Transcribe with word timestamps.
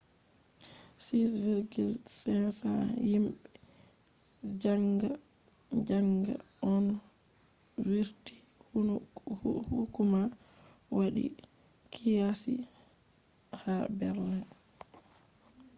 6,500 1.07 2.85
himbe 3.09 3.31
zanga-zanga 4.61 6.33
on 6.73 6.85
vurti 7.85 8.33
hukuma 9.71 10.21
wadi 10.97 11.25
qiyasi 11.91 12.53
ha 13.61 13.75
berlin 13.97 14.43